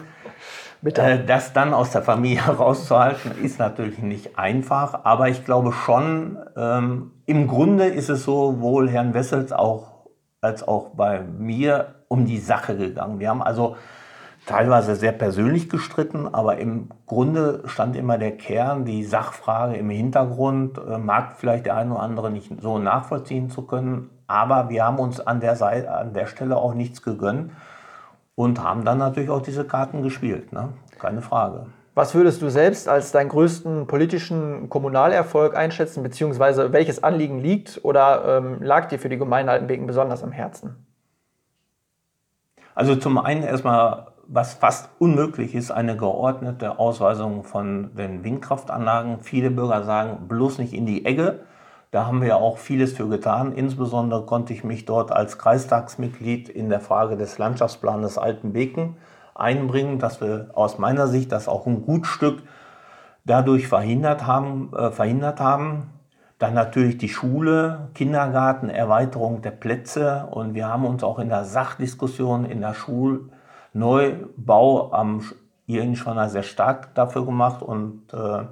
Äh, 0.83 1.23
das 1.27 1.53
dann 1.53 1.75
aus 1.75 1.91
der 1.91 2.01
Familie 2.01 2.41
rauszuhalten, 2.49 3.33
ist 3.45 3.59
natürlich 3.59 3.99
nicht 3.99 4.39
einfach, 4.39 5.05
aber 5.05 5.29
ich 5.29 5.45
glaube 5.45 5.73
schon, 5.73 6.39
ähm, 6.57 7.11
im 7.27 7.47
Grunde 7.47 7.85
ist 7.89 8.09
es 8.09 8.25
sowohl 8.25 8.89
Herrn 8.89 9.13
Wessels 9.13 9.53
auch 9.53 9.90
als 10.41 10.67
auch 10.67 10.91
bei 10.91 11.21
mir 11.21 11.95
um 12.09 12.25
die 12.25 12.39
Sache 12.39 12.77
gegangen. 12.77 13.21
Wir 13.21 13.29
haben 13.29 13.43
also 13.43 13.77
teilweise 14.47 14.97
sehr 14.97 15.13
persönlich 15.13 15.69
gestritten, 15.69 16.27
aber 16.33 16.59
im 16.59 16.89
Grunde 17.07 17.63
stand 17.67 17.95
immer 17.95 18.19
der 18.19 18.37
Kern, 18.37 18.85
die 18.85 19.05
Sachfrage 19.05 19.77
im 19.77 19.91
Hintergrund, 19.91 20.79
äh, 20.79 20.99
mag 20.99 21.37
vielleicht 21.37 21.67
der 21.67 21.77
eine 21.77 21.93
oder 21.93 22.03
andere 22.03 22.31
nicht 22.31 22.51
so 22.61 22.79
nachvollziehen 22.79 23.51
zu 23.51 23.63
können, 23.63 24.11
aber 24.27 24.71
wir 24.71 24.85
haben 24.85 24.99
uns 24.99 25.21
an 25.21 25.41
der, 25.41 25.57
Seite, 25.57 25.93
an 25.93 26.15
der 26.15 26.27
Stelle 26.27 26.57
auch 26.57 26.75
nichts 26.75 27.03
gegönnt 27.03 27.53
und 28.35 28.63
haben 28.63 28.85
dann 28.85 28.99
natürlich 28.99 29.31
auch 29.31 29.43
diese 29.43 29.65
Karten 29.65 30.03
gespielt, 30.03 30.53
ne? 30.53 30.71
keine 30.99 31.21
Frage. 31.21 31.67
Was 31.95 32.15
würdest 32.15 32.41
du 32.41 32.51
selbst 32.51 32.89
als 32.89 33.11
deinen 33.11 33.29
größten 33.29 33.87
politischen 33.87 34.69
Kommunalerfolg 34.69 35.57
einschätzen, 35.57 36.03
beziehungsweise 36.03 36.73
welches 36.73 37.03
Anliegen 37.03 37.41
liegt 37.41 37.81
oder 37.83 38.39
ähm, 38.39 38.63
lag 38.63 38.89
dir 38.89 38.99
für 38.99 39.09
die 39.09 39.19
Gemeinde 39.19 39.53
Altenbeken 39.53 39.87
besonders 39.87 40.23
am 40.23 40.31
Herzen? 40.31 40.87
Also 42.77 42.95
zum 42.95 43.19
einen 43.19 43.43
erstmal, 43.43 44.07
was 44.29 44.55
fast 44.55 44.89
unmöglich 45.01 45.57
ist, 45.57 45.73
eine 45.73 45.97
geordnete 45.97 46.79
Ausweisung 46.79 47.43
von 47.43 47.95
den 47.97 48.23
Windkraftanlagen. 48.23 49.19
Viele 49.21 49.51
Bürger 49.51 49.83
sagen, 49.83 50.29
bloß 50.29 50.59
nicht 50.59 50.73
in 50.73 50.87
die 50.87 51.05
Egge. 51.05 51.41
Da 51.91 52.07
haben 52.07 52.23
wir 52.23 52.37
auch 52.37 52.59
vieles 52.59 52.93
für 52.93 53.09
getan. 53.09 53.53
Insbesondere 53.53 54.25
konnte 54.25 54.53
ich 54.53 54.63
mich 54.63 54.85
dort 54.85 55.11
als 55.11 55.39
Kreistagsmitglied 55.39 56.49
in 56.49 56.69
der 56.71 56.79
Frage 56.79 57.17
des 57.17 57.37
Landschaftsplanes 57.37 58.17
Altenbeken 58.17 58.97
einbringen, 59.41 59.99
dass 59.99 60.21
wir 60.21 60.51
aus 60.55 60.79
meiner 60.79 61.07
Sicht 61.07 61.33
das 61.33 61.49
auch 61.49 61.67
ein 61.67 61.83
Gutstück 61.83 62.43
dadurch 63.25 63.69
verhindert 63.69 64.27
haben, 64.27 64.73
äh, 64.75 64.91
verhindert 64.91 65.41
haben. 65.41 65.91
Dann 66.39 66.55
natürlich 66.55 66.99
die 66.99 67.09
Schule, 67.09 67.89
Kindergarten, 67.95 68.71
Erweiterung 68.71 69.43
der 69.43 69.51
Plätze 69.51 70.29
und 70.31 70.55
wir 70.55 70.69
haben 70.69 70.87
uns 70.87 71.05
auch 71.05 71.19
in 71.19 71.29
der 71.29 71.45
Sachdiskussion 71.45 72.47
in 72.47 72.61
der 72.61 72.75
Schulneubau 72.75 74.93
am 74.93 75.23
Irrenschwanner 75.67 76.29
sehr 76.29 76.43
stark 76.43 76.95
dafür 76.95 77.27
gemacht 77.27 77.63
und 77.63 78.03
äh, 78.13 78.45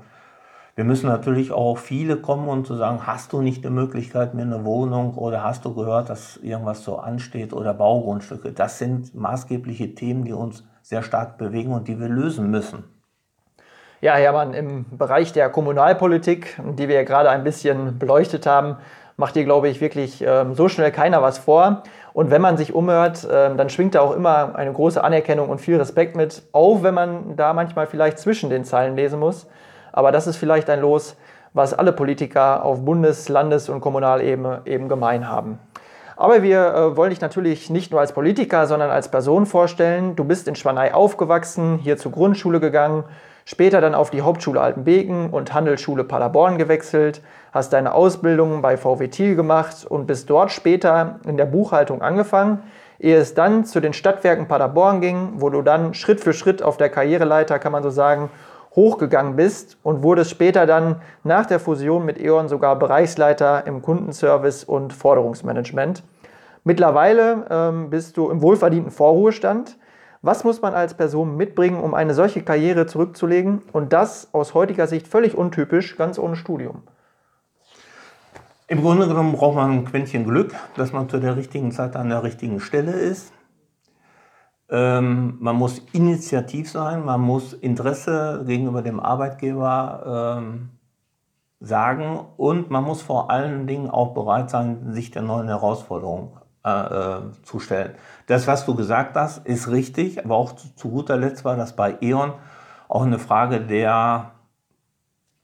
wir 0.78 0.84
müssen 0.84 1.08
natürlich 1.08 1.50
auch 1.50 1.76
viele 1.76 2.18
kommen 2.18 2.46
und 2.46 2.64
zu 2.64 2.76
sagen, 2.76 3.04
hast 3.04 3.32
du 3.32 3.42
nicht 3.42 3.64
die 3.64 3.68
Möglichkeit, 3.68 4.34
mir 4.34 4.42
eine 4.42 4.64
Wohnung 4.64 5.14
oder 5.14 5.42
hast 5.42 5.64
du 5.64 5.74
gehört, 5.74 6.08
dass 6.08 6.36
irgendwas 6.36 6.84
so 6.84 6.98
ansteht 6.98 7.52
oder 7.52 7.74
Baugrundstücke. 7.74 8.52
Das 8.52 8.78
sind 8.78 9.12
maßgebliche 9.12 9.96
Themen, 9.96 10.24
die 10.24 10.32
uns 10.32 10.62
sehr 10.88 11.02
stark 11.02 11.36
bewegen 11.36 11.74
und 11.74 11.86
die 11.86 12.00
wir 12.00 12.08
lösen 12.08 12.50
müssen. 12.50 12.84
Ja, 14.00 14.14
Hermann, 14.14 14.54
im 14.54 14.86
Bereich 14.96 15.34
der 15.34 15.50
Kommunalpolitik, 15.50 16.58
die 16.78 16.88
wir 16.88 16.94
ja 16.94 17.02
gerade 17.02 17.28
ein 17.28 17.44
bisschen 17.44 17.98
beleuchtet 17.98 18.46
haben, 18.46 18.78
macht 19.18 19.34
dir, 19.34 19.44
glaube 19.44 19.68
ich, 19.68 19.82
wirklich 19.82 20.24
ähm, 20.26 20.54
so 20.54 20.70
schnell 20.70 20.90
keiner 20.90 21.20
was 21.20 21.36
vor. 21.36 21.82
Und 22.14 22.30
wenn 22.30 22.40
man 22.40 22.56
sich 22.56 22.72
umhört, 22.72 23.28
ähm, 23.30 23.58
dann 23.58 23.68
schwingt 23.68 23.96
da 23.96 24.00
auch 24.00 24.14
immer 24.14 24.54
eine 24.54 24.72
große 24.72 25.04
Anerkennung 25.04 25.50
und 25.50 25.60
viel 25.60 25.76
Respekt 25.76 26.16
mit, 26.16 26.42
auch 26.52 26.82
wenn 26.82 26.94
man 26.94 27.36
da 27.36 27.52
manchmal 27.52 27.86
vielleicht 27.86 28.18
zwischen 28.18 28.48
den 28.48 28.64
Zeilen 28.64 28.96
lesen 28.96 29.20
muss. 29.20 29.46
Aber 29.92 30.10
das 30.10 30.26
ist 30.26 30.36
vielleicht 30.36 30.70
ein 30.70 30.80
Los, 30.80 31.16
was 31.52 31.74
alle 31.74 31.92
Politiker 31.92 32.64
auf 32.64 32.82
Bundes-, 32.82 33.28
Landes- 33.28 33.68
und 33.68 33.82
Kommunalebene 33.82 34.62
eben 34.64 34.88
gemein 34.88 35.28
haben. 35.28 35.58
Aber 36.20 36.42
wir 36.42 36.74
äh, 36.74 36.96
wollen 36.96 37.10
dich 37.10 37.20
natürlich 37.20 37.70
nicht 37.70 37.92
nur 37.92 38.00
als 38.00 38.12
Politiker, 38.12 38.66
sondern 38.66 38.90
als 38.90 39.08
Person 39.08 39.46
vorstellen. 39.46 40.16
Du 40.16 40.24
bist 40.24 40.48
in 40.48 40.56
Schwanei 40.56 40.92
aufgewachsen, 40.92 41.78
hier 41.78 41.96
zur 41.96 42.10
Grundschule 42.10 42.58
gegangen, 42.58 43.04
später 43.44 43.80
dann 43.80 43.94
auf 43.94 44.10
die 44.10 44.22
Hauptschule 44.22 44.60
Altenbeken 44.60 45.30
und 45.30 45.54
Handelsschule 45.54 46.02
Paderborn 46.02 46.58
gewechselt, 46.58 47.22
hast 47.52 47.72
deine 47.72 47.94
Ausbildung 47.94 48.62
bei 48.62 48.76
VW 48.76 49.06
Thiel 49.06 49.36
gemacht 49.36 49.86
und 49.88 50.08
bist 50.08 50.28
dort 50.28 50.50
später 50.50 51.20
in 51.24 51.36
der 51.36 51.46
Buchhaltung 51.46 52.02
angefangen, 52.02 52.64
ehe 52.98 53.16
es 53.16 53.34
dann 53.34 53.64
zu 53.64 53.78
den 53.78 53.92
Stadtwerken 53.92 54.48
Paderborn 54.48 55.00
ging, 55.00 55.34
wo 55.36 55.50
du 55.50 55.62
dann 55.62 55.94
Schritt 55.94 56.20
für 56.20 56.32
Schritt 56.32 56.64
auf 56.64 56.78
der 56.78 56.88
Karriereleiter, 56.88 57.60
kann 57.60 57.70
man 57.70 57.84
so 57.84 57.90
sagen, 57.90 58.28
hochgegangen 58.74 59.36
bist 59.36 59.78
und 59.82 60.02
wurdest 60.02 60.30
später 60.30 60.66
dann 60.66 60.96
nach 61.24 61.46
der 61.46 61.60
Fusion 61.60 62.04
mit 62.04 62.20
E.ON 62.20 62.48
sogar 62.48 62.78
Bereichsleiter 62.78 63.66
im 63.66 63.82
Kundenservice 63.82 64.64
und 64.64 64.92
Forderungsmanagement. 64.92 66.02
Mittlerweile 66.64 67.46
ähm, 67.50 67.90
bist 67.90 68.16
du 68.16 68.30
im 68.30 68.42
wohlverdienten 68.42 68.92
Vorruhestand. 68.92 69.78
Was 70.20 70.44
muss 70.44 70.60
man 70.60 70.74
als 70.74 70.94
Person 70.94 71.36
mitbringen, 71.36 71.80
um 71.80 71.94
eine 71.94 72.12
solche 72.12 72.42
Karriere 72.42 72.86
zurückzulegen? 72.86 73.62
Und 73.72 73.92
das 73.92 74.28
aus 74.32 74.54
heutiger 74.54 74.86
Sicht 74.86 75.06
völlig 75.08 75.36
untypisch, 75.36 75.96
ganz 75.96 76.18
ohne 76.18 76.36
Studium. 76.36 76.82
Im 78.66 78.82
Grunde 78.82 79.08
genommen 79.08 79.32
braucht 79.32 79.56
man 79.56 79.70
ein 79.70 79.84
Quäntchen 79.86 80.24
Glück, 80.24 80.54
dass 80.76 80.92
man 80.92 81.08
zu 81.08 81.18
der 81.18 81.36
richtigen 81.36 81.72
Zeit 81.72 81.96
an 81.96 82.10
der 82.10 82.22
richtigen 82.22 82.60
Stelle 82.60 82.92
ist. 82.92 83.32
Ähm, 84.70 85.38
man 85.40 85.56
muss 85.56 85.78
initiativ 85.92 86.70
sein, 86.70 87.04
man 87.04 87.20
muss 87.20 87.54
Interesse 87.54 88.44
gegenüber 88.46 88.82
dem 88.82 89.00
Arbeitgeber 89.00 90.38
ähm, 90.38 90.70
sagen 91.60 92.20
und 92.36 92.70
man 92.70 92.84
muss 92.84 93.02
vor 93.02 93.30
allen 93.30 93.66
Dingen 93.66 93.90
auch 93.90 94.12
bereit 94.14 94.50
sein, 94.50 94.92
sich 94.92 95.10
der 95.10 95.22
neuen 95.22 95.48
Herausforderung 95.48 96.38
äh, 96.64 96.70
äh, 96.70 97.20
zu 97.44 97.60
stellen. 97.60 97.94
Das, 98.26 98.46
was 98.46 98.66
du 98.66 98.74
gesagt 98.74 99.16
hast, 99.16 99.46
ist 99.46 99.70
richtig, 99.70 100.24
aber 100.24 100.36
auch 100.36 100.52
zu, 100.52 100.74
zu 100.76 100.90
guter 100.90 101.16
Letzt 101.16 101.44
war 101.44 101.56
das 101.56 101.74
bei 101.74 101.96
E.ON 102.00 102.34
auch 102.88 103.02
eine 103.02 103.18
Frage 103.18 103.60
der, 103.60 104.32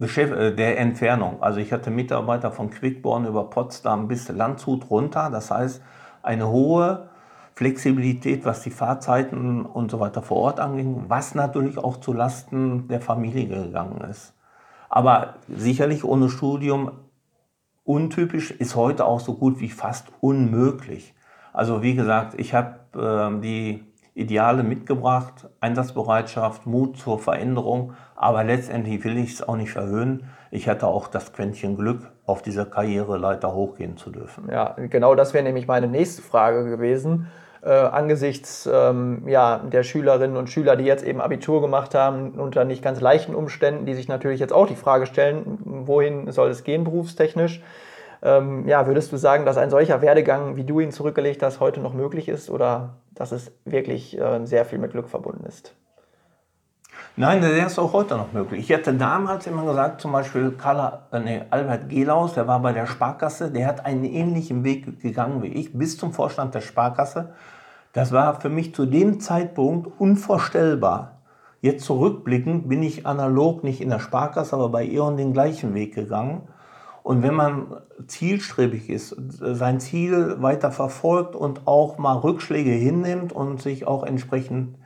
äh, 0.01 0.53
der 0.53 0.79
Entfernung. 0.79 1.43
Also 1.43 1.61
ich 1.61 1.73
hatte 1.73 1.91
Mitarbeiter 1.91 2.53
von 2.53 2.69
Quickborn 2.69 3.27
über 3.27 3.49
Potsdam 3.49 4.07
bis 4.07 4.29
Landshut 4.29 4.91
runter, 4.91 5.31
das 5.31 5.51
heißt 5.51 5.83
eine 6.23 6.49
hohe 6.49 7.09
Flexibilität, 7.55 8.45
was 8.45 8.63
die 8.63 8.71
Fahrzeiten 8.71 9.65
und 9.65 9.91
so 9.91 10.01
weiter 10.01 10.23
vor 10.23 10.39
Ort 10.39 10.61
anging, 10.61 11.05
was 11.09 11.35
natürlich 11.35 11.79
auch 11.79 11.99
zu 11.99 12.13
Lasten 12.13 12.89
der 12.89 13.01
Familie 13.01 13.47
gegangen 13.47 14.01
ist. 14.11 14.35
Aber 14.89 15.35
sicherlich 15.49 16.05
ohne 16.05 16.29
Studium 16.29 16.93
untypisch 17.85 18.51
ist 18.51 18.75
heute 18.75 19.05
auch 19.05 19.21
so 19.21 19.35
gut 19.35 19.61
wie 19.61 19.69
fast 19.69 20.09
unmöglich. 20.21 21.15
Also 21.53 21.83
wie 21.83 21.95
gesagt, 21.95 22.35
ich 22.39 22.55
habe 22.55 22.79
äh, 22.95 23.41
die 23.41 23.85
Ideale 24.15 24.63
mitgebracht, 24.63 25.49
Einsatzbereitschaft, 25.61 26.67
Mut 26.67 26.97
zur 26.97 27.19
Veränderung, 27.19 27.95
aber 28.15 28.45
letztendlich 28.45 29.05
will 29.05 29.17
ich 29.17 29.35
es 29.35 29.43
auch 29.43 29.57
nicht 29.57 29.73
verhöhnen. 29.73 30.29
Ich 30.51 30.69
hatte 30.69 30.87
auch 30.87 31.09
das 31.09 31.33
Quäntchen 31.33 31.77
Glück, 31.77 32.13
auf 32.25 32.41
dieser 32.41 32.65
Karriereleiter 32.65 33.53
hochgehen 33.53 33.97
zu 33.97 34.11
dürfen. 34.11 34.49
Ja, 34.51 34.77
genau 34.89 35.17
das 35.17 35.35
wäre 35.35 35.43
nämlich 35.43 35.67
meine 35.67 35.89
nächste 35.89 36.23
Frage 36.23 36.65
gewesen. 36.65 37.27
Äh, 37.65 37.71
angesichts 37.71 38.69
ähm, 38.71 39.23
ja, 39.27 39.57
der 39.57 39.85
Schülerinnen 39.85 40.37
und 40.37 40.51
Schüler, 40.51 40.77
die 40.77 40.85
jetzt 40.85 41.03
eben 41.03 41.23
Abitur 41.23 41.63
gemacht 41.63 41.95
haben, 41.95 42.33
unter 42.33 42.67
nicht 42.67 42.83
ganz 42.83 43.01
leichten 43.01 43.35
Umständen, 43.35 43.87
die 43.87 43.95
sich 43.95 44.07
natürlich 44.07 44.39
jetzt 44.39 44.53
auch 44.53 44.67
die 44.67 44.75
Frage 44.75 45.07
stellen, 45.07 45.59
wohin 45.65 46.31
soll 46.31 46.51
es 46.51 46.63
gehen 46.63 46.85
berufstechnisch? 46.85 47.63
Ähm, 48.23 48.69
ja, 48.69 48.87
würdest 48.87 49.13
du 49.13 49.17
sagen, 49.17 49.47
dass 49.47 49.57
ein 49.57 49.71
solcher 49.71 50.03
Werdegang, 50.03 50.57
wie 50.57 50.65
du 50.65 50.79
ihn 50.79 50.93
zurückgelegt 50.93 51.43
hast, 51.43 51.59
heute 51.61 51.81
noch 51.81 51.95
möglich 51.95 52.29
ist 52.29 52.51
oder 52.51 52.97
dass 53.15 53.33
es 53.33 53.51
wirklich 53.65 54.21
äh, 54.21 54.45
sehr 54.45 54.67
viel 54.67 54.79
mit 54.79 54.93
Glück 54.93 55.09
verbunden 55.09 55.47
ist? 55.47 55.75
Nein, 57.17 57.43
der 57.43 57.65
ist 57.65 57.79
auch 57.79 57.93
heute 57.93 58.17
noch 58.17 58.33
möglich. 58.33 58.63
Ich 58.63 58.71
hätte 58.71 58.93
damals 58.93 59.47
immer 59.47 59.65
gesagt, 59.65 60.01
zum 60.01 60.11
Beispiel 60.11 60.51
Karl, 60.51 60.99
äh, 61.13 61.21
nee, 61.21 61.43
Albert 61.49 61.89
Gelaus, 61.89 62.35
der 62.35 62.49
war 62.49 62.59
bei 62.59 62.73
der 62.73 62.87
Sparkasse, 62.87 63.53
der 63.53 63.69
hat 63.69 63.87
einen 63.87 64.03
ähnlichen 64.03 64.65
Weg 64.65 65.01
gegangen 65.01 65.41
wie 65.41 65.47
ich, 65.47 65.73
bis 65.73 65.97
zum 65.97 66.13
Vorstand 66.13 66.57
der 66.57 66.61
Sparkasse. 66.61 67.35
Das 67.93 68.11
war 68.11 68.41
für 68.41 68.49
mich 68.49 68.75
zu 68.75 68.85
dem 68.85 69.21
Zeitpunkt 69.21 70.01
unvorstellbar. 70.01 71.21
Jetzt 71.61 71.85
zurückblickend 71.85 72.69
bin 72.69 72.83
ich 72.83 73.07
analog 73.07 73.63
nicht 73.63 73.81
in 73.81 73.91
der 73.91 74.01
Sparkasse, 74.01 74.57
aber 74.57 74.71
bei 74.71 74.85
E.ON 74.85 75.17
den 75.17 75.33
gleichen 75.33 75.73
Weg 75.73 75.95
gegangen. 75.95 76.49
Und 77.05 77.23
wenn 77.23 77.35
man 77.35 77.77
zielstrebig 78.09 78.91
ist, 78.91 79.15
sein 79.29 79.79
Ziel 79.79 80.43
weiter 80.43 80.73
verfolgt 80.73 81.37
und 81.37 81.69
auch 81.69 81.97
mal 81.97 82.17
Rückschläge 82.17 82.73
hinnimmt 82.73 83.33
und 83.33 83.63
sich 83.63 83.87
auch 83.87 84.03
entsprechend 84.03 84.79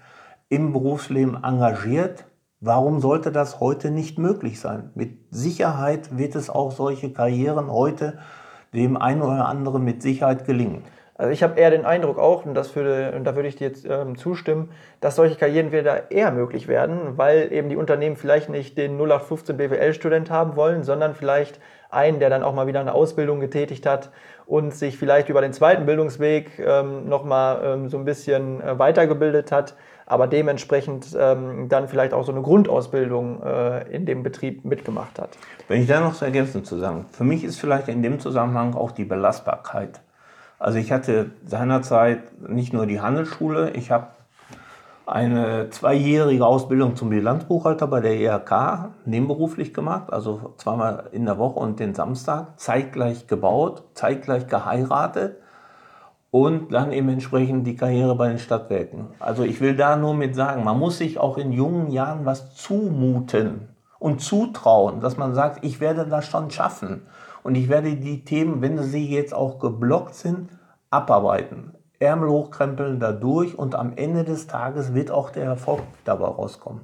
im 0.49 0.73
Berufsleben 0.73 1.43
engagiert, 1.43 2.25
warum 2.61 3.01
sollte 3.01 3.33
das 3.33 3.61
heute 3.61 3.91
nicht 3.91 4.19
möglich 4.19 4.61
sein? 4.61 4.91
Mit 4.95 5.19
Sicherheit 5.31 6.17
wird 6.17 6.35
es 6.35 6.51
auch 6.51 6.73
solche 6.73 7.13
Karrieren 7.13 7.71
heute 7.71 8.19
dem 8.75 8.97
einen 8.97 9.23
oder 9.23 9.47
anderen 9.47 9.85
mit 9.85 10.03
Sicherheit 10.03 10.45
gelingen. 10.45 10.85
Also 11.19 11.33
ich 11.33 11.43
habe 11.43 11.59
eher 11.59 11.71
den 11.71 11.85
Eindruck 11.85 12.17
auch, 12.17 12.47
und, 12.47 12.55
das 12.55 12.77
würde, 12.77 13.13
und 13.17 13.25
da 13.25 13.35
würde 13.35 13.49
ich 13.49 13.57
dir 13.57 13.67
jetzt 13.67 13.85
ähm, 13.85 14.17
zustimmen, 14.17 14.71
dass 15.01 15.17
solche 15.17 15.35
Karrieren 15.35 15.73
wieder 15.73 16.13
eher 16.13 16.31
möglich 16.31 16.69
werden, 16.69 17.19
weil 17.19 17.53
eben 17.53 17.69
die 17.69 17.77
Unternehmen 17.77 18.15
vielleicht 18.15 18.49
nicht 18.49 18.79
den 18.79 18.93
0815 18.93 19.57
BWL-Student 19.57 20.31
haben 20.31 20.55
wollen, 20.55 20.85
sondern 20.85 21.17
vielleicht 21.17 21.59
einen, 21.91 22.21
der 22.21 22.31
dann 22.31 22.45
auch 22.45 22.55
mal 22.55 22.69
wieder 22.69 22.79
eine 22.79 22.95
Ausbildung 22.95 23.41
getätigt 23.41 23.85
hat 23.85 24.11
und 24.47 24.75
sich 24.75 24.97
vielleicht 24.97 25.29
über 25.29 25.41
den 25.41 25.53
zweiten 25.53 25.87
Bildungsweg 25.87 26.59
ähm, 26.61 27.09
nochmal 27.09 27.63
ähm, 27.65 27.89
so 27.89 27.99
ein 27.99 28.05
bisschen 28.05 28.61
äh, 28.61 28.79
weitergebildet 28.79 29.51
hat, 29.51 29.75
aber 30.09 30.27
dementsprechend 30.27 31.17
ähm, 31.19 31.69
dann 31.69 31.87
vielleicht 31.87 32.15
auch 32.15 32.25
so 32.25 32.33
eine 32.33 32.41
Grundausbildung 32.41 33.43
äh, 33.43 33.95
in 33.95 34.07
dem 34.07 34.23
Betrieb 34.23 34.65
mitgemacht 34.65 35.19
hat. 35.19 35.37
Wenn 35.69 35.83
ich 35.83 35.87
da 35.87 36.01
noch 36.01 36.15
so 36.15 36.25
ergänzend 36.25 36.67
zu 36.67 36.79
sagen, 36.79 37.05
für 37.13 37.25
mich 37.25 37.45
ist 37.45 37.61
vielleicht 37.61 37.89
in 37.89 38.03
dem 38.03 38.19
Zusammenhang 38.19 38.75
auch 38.75 38.91
die 38.91 39.05
Belastbarkeit. 39.05 40.01
Also 40.59 40.79
ich 40.79 40.93
hatte 40.93 41.31
seinerzeit 41.45 42.41
nicht 42.49 42.73
nur 42.73 42.87
die 42.87 43.01
Handelsschule, 43.01 43.71
ich 43.71 43.91
habe 43.91 44.09
eine 45.05 45.71
zweijährige 45.71 46.45
Ausbildung 46.45 46.97
zum 46.97 47.11
Bilanzbuchhalter 47.11 47.87
bei 47.87 48.01
der 48.01 48.15
IHK 48.15 48.91
nebenberuflich 49.05 49.73
gemacht, 49.75 50.13
also 50.13 50.55
zweimal 50.57 51.05
in 51.13 51.27
der 51.27 51.39
Woche 51.39 51.61
und 51.61 51.81
den 51.81 51.95
Samstag, 51.95 52.59
zeitgleich 52.59 53.27
gebaut, 53.27 53.85
zeitgleich 53.95 54.47
geheiratet 54.47 55.37
und 56.31 56.73
dann 56.73 56.93
eben 56.93 57.09
entsprechend 57.09 57.67
die 57.67 57.77
Karriere 57.77 58.15
bei 58.15 58.29
den 58.29 58.39
Stadtwerken. 58.39 59.09
Also 59.19 59.45
ich 59.45 59.61
will 59.61 59.75
da 59.75 59.97
nur 59.97 60.15
mit 60.15 60.35
sagen, 60.35 60.65
man 60.65 60.79
muss 60.79 60.99
sich 60.99 61.19
auch 61.19 61.39
in 61.39 61.53
jungen 61.53 61.91
Jahren 61.91 62.27
was 62.27 62.55
zumuten 62.55 63.69
und 63.99 64.21
zutrauen, 64.21 65.01
dass 65.01 65.17
man 65.17 65.35
sagt, 65.35 65.65
ich 65.65 65.81
werde 65.81 66.07
das 66.07 66.27
schon 66.27 66.51
schaffen 66.51 67.03
und 67.43 67.55
ich 67.55 67.69
werde 67.69 67.97
die 67.97 68.25
Themen, 68.25 68.61
wenn 68.61 68.83
sie 68.83 69.09
jetzt 69.09 69.35
auch 69.35 69.59
geblockt 69.59 70.15
sind, 70.15 70.51
abarbeiten. 70.91 71.73
Ärmel 71.99 72.29
hochkrempeln 72.29 73.01
da 73.01 73.13
durch 73.13 73.59
und 73.59 73.75
am 73.75 73.95
Ende 73.97 74.25
des 74.25 74.47
Tages 74.47 74.95
wird 74.95 75.11
auch 75.11 75.31
der 75.31 75.45
Erfolg 75.45 75.83
dabei 76.05 76.27
rauskommen. 76.27 76.83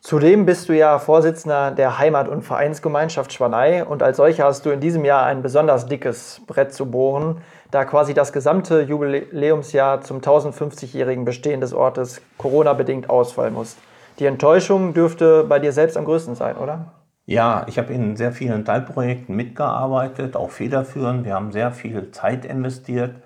Zudem 0.00 0.46
bist 0.46 0.68
du 0.68 0.76
ja 0.76 0.98
Vorsitzender 1.00 1.72
der 1.72 1.98
Heimat- 1.98 2.28
und 2.28 2.42
Vereinsgemeinschaft 2.42 3.32
Schwanei 3.32 3.84
und 3.84 4.02
als 4.02 4.18
solcher 4.18 4.44
hast 4.44 4.64
du 4.64 4.70
in 4.70 4.80
diesem 4.80 5.04
Jahr 5.04 5.26
ein 5.26 5.42
besonders 5.42 5.86
dickes 5.86 6.40
Brett 6.46 6.72
zu 6.72 6.86
bohren, 6.86 7.42
da 7.72 7.84
quasi 7.84 8.14
das 8.14 8.32
gesamte 8.32 8.82
Jubiläumsjahr 8.82 10.00
zum 10.00 10.20
1050-jährigen 10.20 11.24
Bestehen 11.24 11.60
des 11.60 11.74
Ortes 11.74 12.22
Corona-bedingt 12.38 13.10
ausfallen 13.10 13.54
muss. 13.54 13.76
Die 14.20 14.26
Enttäuschung 14.26 14.94
dürfte 14.94 15.44
bei 15.44 15.58
dir 15.58 15.72
selbst 15.72 15.96
am 15.96 16.04
größten 16.04 16.36
sein, 16.36 16.56
oder? 16.56 16.92
Ja, 17.26 17.66
ich 17.66 17.76
habe 17.76 17.92
in 17.92 18.16
sehr 18.16 18.32
vielen 18.32 18.64
Teilprojekten 18.64 19.36
mitgearbeitet, 19.36 20.34
auch 20.34 20.50
federführend. 20.50 21.26
Wir 21.26 21.34
haben 21.34 21.52
sehr 21.52 21.72
viel 21.72 22.10
Zeit 22.12 22.44
investiert. 22.44 23.16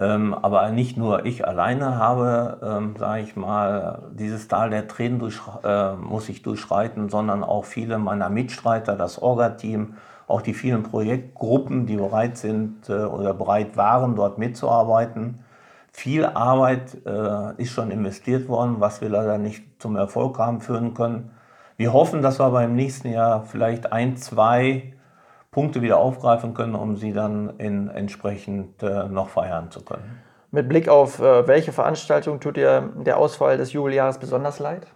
Ähm, 0.00 0.34
aber 0.34 0.70
nicht 0.70 0.96
nur 0.96 1.26
ich 1.26 1.46
alleine 1.46 1.96
habe, 1.96 2.58
ähm, 2.62 2.94
sage 2.98 3.22
ich 3.22 3.36
mal, 3.36 4.02
dieses 4.12 4.48
Tal 4.48 4.70
der 4.70 4.88
Tränen 4.88 5.18
durch, 5.18 5.40
äh, 5.62 5.94
muss 5.94 6.28
ich 6.28 6.42
durchschreiten, 6.42 7.08
sondern 7.08 7.44
auch 7.44 7.64
viele 7.64 7.98
meiner 7.98 8.30
Mitstreiter, 8.30 8.96
das 8.96 9.20
Orga-Team, 9.20 9.94
auch 10.26 10.42
die 10.42 10.54
vielen 10.54 10.82
Projektgruppen, 10.82 11.86
die 11.86 11.96
bereit 11.96 12.38
sind 12.38 12.88
äh, 12.88 13.04
oder 13.04 13.34
bereit 13.34 13.76
waren, 13.76 14.16
dort 14.16 14.38
mitzuarbeiten. 14.38 15.44
Viel 15.92 16.24
Arbeit 16.24 16.96
äh, 17.06 17.62
ist 17.62 17.72
schon 17.72 17.90
investiert 17.90 18.48
worden, 18.48 18.76
was 18.78 19.02
wir 19.02 19.10
leider 19.10 19.36
nicht 19.36 19.62
zum 19.78 19.96
Erfolg 19.96 20.38
haben 20.38 20.62
führen 20.62 20.94
können. 20.94 21.30
Wir 21.76 21.92
hoffen, 21.92 22.22
dass 22.22 22.40
wir 22.40 22.50
beim 22.50 22.74
nächsten 22.74 23.10
Jahr 23.10 23.44
vielleicht 23.44 23.92
ein, 23.92 24.16
zwei 24.16 24.94
Punkte 25.52 25.82
wieder 25.82 25.98
aufgreifen 25.98 26.54
können, 26.54 26.74
um 26.74 26.96
sie 26.96 27.12
dann 27.12 27.58
in, 27.58 27.88
entsprechend 27.88 28.82
äh, 28.82 29.04
noch 29.04 29.28
feiern 29.28 29.70
zu 29.70 29.84
können. 29.84 30.18
Mit 30.50 30.66
Blick 30.66 30.88
auf 30.88 31.20
äh, 31.20 31.46
welche 31.46 31.72
Veranstaltung 31.72 32.40
tut 32.40 32.56
dir 32.56 32.90
der 32.96 33.18
Ausfall 33.18 33.58
des 33.58 33.74
Jubeljahres 33.74 34.18
besonders 34.18 34.58
leid? 34.58 34.86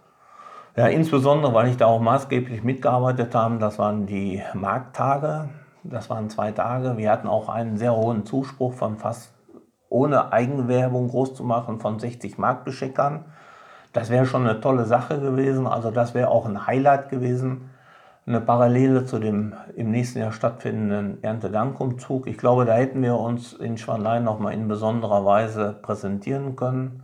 Ja, 0.75 0.87
insbesondere, 0.87 1.53
weil 1.53 1.67
ich 1.69 1.77
da 1.77 1.85
auch 1.85 2.01
maßgeblich 2.01 2.63
mitgearbeitet 2.63 3.35
habe. 3.35 3.59
Das 3.59 3.77
waren 3.77 4.07
die 4.07 4.41
Markttage. 4.55 5.49
Das 5.83 6.09
waren 6.09 6.29
zwei 6.31 6.51
Tage. 6.51 6.97
Wir 6.97 7.11
hatten 7.11 7.27
auch 7.27 7.49
einen 7.49 7.77
sehr 7.77 7.95
hohen 7.95 8.25
Zuspruch 8.25 8.73
von 8.73 8.97
fast 8.97 9.33
ohne 9.89 10.33
Eigenwerbung 10.33 11.07
groß 11.07 11.35
zu 11.35 11.43
machen 11.43 11.79
von 11.79 11.99
60 11.99 12.39
Marktbeschickern. 12.39 13.25
Das 13.93 14.09
wäre 14.09 14.25
schon 14.25 14.47
eine 14.47 14.59
tolle 14.59 14.85
Sache 14.85 15.19
gewesen. 15.19 15.67
Also 15.67 15.91
das 15.91 16.15
wäre 16.15 16.29
auch 16.29 16.47
ein 16.47 16.65
Highlight 16.65 17.09
gewesen 17.09 17.69
eine 18.27 18.41
Parallele 18.41 19.05
zu 19.05 19.19
dem 19.19 19.53
im 19.75 19.89
nächsten 19.89 20.19
Jahr 20.19 20.33
stattfindenden 20.33 21.23
Erntedankumzug. 21.23 22.27
Ich 22.27 22.37
glaube, 22.37 22.65
da 22.65 22.73
hätten 22.73 23.01
wir 23.01 23.17
uns 23.17 23.53
in 23.53 23.77
Schwanlein 23.77 24.25
nochmal 24.25 24.53
in 24.53 24.67
besonderer 24.67 25.23
Weise 25.23 25.77
präsentieren 25.81 26.57
können. 26.57 27.03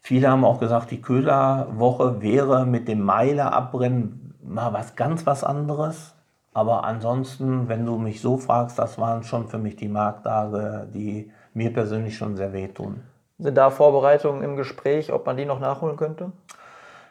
Viele 0.00 0.30
haben 0.30 0.44
auch 0.44 0.58
gesagt, 0.58 0.90
die 0.90 1.02
Köhlerwoche 1.02 2.22
wäre 2.22 2.64
mit 2.64 2.88
dem 2.88 3.02
Meiler 3.02 3.52
abbrennen 3.52 4.34
mal 4.42 4.72
was 4.72 4.96
ganz 4.96 5.26
was 5.26 5.44
anderes. 5.44 6.14
Aber 6.54 6.84
ansonsten, 6.84 7.68
wenn 7.68 7.84
du 7.84 7.98
mich 7.98 8.22
so 8.22 8.38
fragst, 8.38 8.78
das 8.78 8.98
waren 8.98 9.22
schon 9.24 9.48
für 9.48 9.58
mich 9.58 9.76
die 9.76 9.88
Markttage, 9.88 10.88
die 10.94 11.30
mir 11.52 11.72
persönlich 11.72 12.16
schon 12.16 12.36
sehr 12.36 12.54
wehtun. 12.54 13.02
Sind 13.38 13.56
da 13.58 13.68
Vorbereitungen 13.68 14.42
im 14.42 14.56
Gespräch, 14.56 15.12
ob 15.12 15.26
man 15.26 15.36
die 15.36 15.44
noch 15.44 15.60
nachholen 15.60 15.96
könnte? 15.96 16.32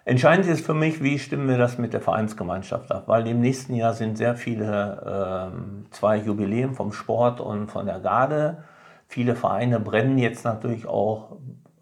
Entscheidend 0.08 0.46
ist 0.46 0.64
für 0.64 0.76
mich, 0.76 1.02
wie 1.02 1.18
stimmen 1.18 1.48
wir 1.48 1.58
das 1.58 1.80
mit 1.80 1.94
der 1.94 2.00
Vereinsgemeinschaft 2.00 2.92
ab, 2.92 3.08
weil 3.08 3.28
im 3.28 3.42
nächsten 3.42 3.74
Jahr 3.74 3.96
sind 3.96 4.20
sehr 4.20 4.36
viele, 4.36 5.52
äh, 5.52 5.90
zwei 5.90 6.18
Jubiläen 6.18 6.76
vom 6.76 6.94
Sport 6.94 7.42
und 7.42 7.72
von 7.72 7.88
der 7.88 8.00
Garde. 8.00 8.64
Viele 9.08 9.36
Vereine 9.36 9.80
brennen 9.80 10.20
jetzt 10.20 10.46
natürlich 10.46 10.86
auch 10.86 11.38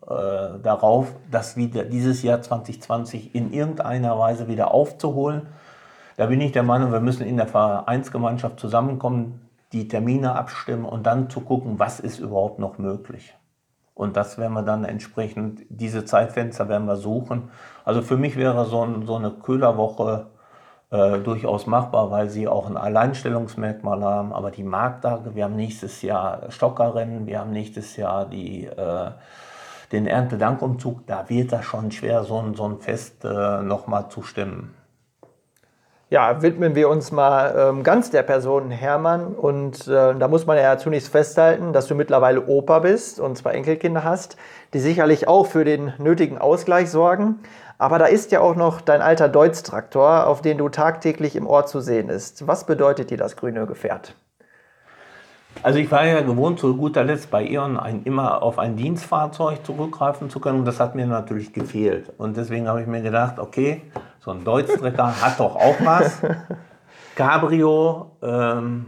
äh, 0.07 0.57
darauf, 0.63 1.13
das 1.31 1.57
wieder 1.57 1.83
dieses 1.83 2.23
Jahr 2.23 2.41
2020 2.41 3.35
in 3.35 3.51
irgendeiner 3.51 4.17
Weise 4.17 4.47
wieder 4.47 4.73
aufzuholen. 4.73 5.41
Da 6.15 6.27
bin 6.27 6.39
ich 6.39 6.53
der 6.53 6.63
Meinung, 6.63 6.93
wir 6.93 7.01
müssen 7.01 7.27
in 7.27 7.35
der 7.35 7.47
Vereinsgemeinschaft 7.47 8.57
zusammenkommen, 8.57 9.41
die 9.73 9.89
Termine 9.89 10.33
abstimmen 10.35 10.85
und 10.85 11.05
dann 11.05 11.29
zu 11.29 11.41
gucken, 11.41 11.77
was 11.77 11.99
ist 11.99 12.19
überhaupt 12.19 12.57
noch 12.57 12.77
möglich. 12.77 13.35
Und 13.95 14.17
das 14.17 14.37
werden 14.37 14.53
wir 14.53 14.63
dann 14.63 14.85
entsprechend, 14.85 15.61
diese 15.69 16.03
Zeitfenster 16.05 16.67
werden 16.67 16.87
wir 16.87 16.95
suchen. 16.95 17.49
Also 17.85 18.01
für 18.01 18.17
mich 18.17 18.35
wäre 18.37 18.65
so, 18.65 18.87
so 19.05 19.15
eine 19.15 19.31
Köhlerwoche 19.31 20.27
äh, 20.89 21.19
durchaus 21.19 21.67
machbar, 21.67 22.11
weil 22.11 22.29
sie 22.29 22.47
auch 22.47 22.67
ein 22.67 22.77
Alleinstellungsmerkmal 22.77 24.03
haben. 24.03 24.33
Aber 24.33 24.51
die 24.51 24.63
Markttage, 24.63 25.35
wir 25.35 25.43
haben 25.43 25.55
nächstes 25.55 26.01
Jahr 26.01 26.51
Stockerrennen, 26.51 27.27
wir 27.27 27.39
haben 27.39 27.51
nächstes 27.51 27.95
Jahr 27.95 28.25
die, 28.25 28.65
äh, 28.65 29.11
den 29.91 30.07
Erntedankumzug. 30.07 31.05
Da 31.05 31.29
wird 31.29 31.51
das 31.51 31.65
schon 31.65 31.91
schwer, 31.91 32.23
so 32.23 32.39
ein, 32.39 32.55
so 32.55 32.65
ein 32.67 32.79
Fest 32.79 33.25
äh, 33.25 33.61
nochmal 33.61 34.09
zu 34.09 34.23
stimmen. 34.23 34.75
Ja, 36.13 36.43
widmen 36.43 36.75
wir 36.75 36.89
uns 36.89 37.11
mal 37.11 37.55
ähm, 37.57 37.81
ganz 37.81 38.11
der 38.11 38.21
Person 38.21 38.69
Hermann. 38.69 39.33
Und 39.33 39.87
äh, 39.87 40.13
da 40.13 40.27
muss 40.27 40.45
man 40.45 40.59
ja 40.59 40.77
zunächst 40.77 41.07
festhalten, 41.07 41.73
dass 41.73 41.87
du 41.87 41.95
mittlerweile 41.95 42.45
Opa 42.45 42.77
bist 42.77 43.19
und 43.19 43.35
zwei 43.35 43.53
Enkelkinder 43.53 44.03
hast, 44.03 44.37
die 44.75 44.79
sicherlich 44.79 45.27
auch 45.27 45.47
für 45.47 45.65
den 45.65 45.91
nötigen 45.97 46.37
Ausgleich 46.37 46.91
sorgen. 46.91 47.39
Aber 47.79 47.97
da 47.97 48.05
ist 48.05 48.31
ja 48.31 48.41
auch 48.41 48.55
noch 48.55 48.79
dein 48.79 49.01
alter 49.01 49.27
Deutz-Traktor, 49.27 50.27
auf 50.27 50.43
den 50.43 50.59
du 50.59 50.69
tagtäglich 50.69 51.35
im 51.35 51.47
Ort 51.47 51.67
zu 51.67 51.79
sehen 51.79 52.09
ist. 52.09 52.45
Was 52.45 52.67
bedeutet 52.67 53.09
dir 53.09 53.17
das 53.17 53.35
grüne 53.35 53.65
Gefährt? 53.65 54.13
Also 55.61 55.79
ich 55.79 55.91
war 55.91 56.05
ja 56.05 56.21
gewohnt, 56.21 56.59
zu 56.59 56.75
guter 56.75 57.03
Letzt 57.03 57.29
bei 57.29 57.45
E.ON 57.47 57.77
ein, 57.77 58.03
immer 58.03 58.41
auf 58.41 58.59
ein 58.59 58.75
Dienstfahrzeug 58.75 59.65
zurückgreifen 59.65 60.29
zu 60.29 60.39
können. 60.39 60.59
Und 60.59 60.65
das 60.65 60.79
hat 60.79 60.95
mir 60.95 61.05
natürlich 61.05 61.53
gefehlt. 61.53 62.11
Und 62.17 62.35
deswegen 62.35 62.67
habe 62.67 62.81
ich 62.81 62.87
mir 62.87 63.01
gedacht, 63.01 63.39
okay, 63.39 63.81
so 64.19 64.31
ein 64.31 64.43
Deutz-Trecker 64.43 65.21
hat 65.21 65.39
doch 65.39 65.55
auch 65.55 65.75
was. 65.83 66.21
Cabrio, 67.15 68.11
ähm, 68.21 68.87